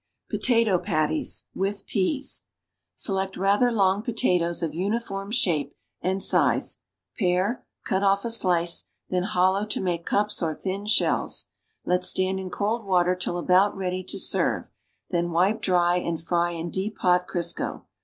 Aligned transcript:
POTATO 0.31 0.79
PATTIES, 0.79 1.45
WITH 1.53 1.85
PEAS 1.85 2.45
Select 2.95 3.37
rather 3.37 3.71
long 3.71 4.01
potatoes 4.01 4.63
of 4.63 4.73
uniform 4.73 5.29
shape 5.29 5.75
and 6.01 6.23
size; 6.23 6.79
pare, 7.19 7.63
cut 7.85 8.01
off 8.01 8.25
a 8.25 8.31
slice, 8.31 8.85
then 9.11 9.21
hollow 9.21 9.63
to 9.63 9.79
make 9.79 10.03
cups 10.07 10.41
or 10.41 10.55
thin 10.55 10.87
shells. 10.87 11.49
Let 11.85 12.03
stand 12.03 12.39
in 12.39 12.49
cold 12.49 12.83
water 12.83 13.13
till 13.13 13.37
about 13.37 13.77
ready 13.77 14.03
to 14.05 14.17
serve, 14.17 14.71
then 15.11 15.29
wipe 15.29 15.61
dry 15.61 15.97
and 15.97 16.19
fry 16.19 16.49
in 16.49 16.71
deep, 16.71 16.97
hot 16.97 17.27
Crisco. 17.27 17.83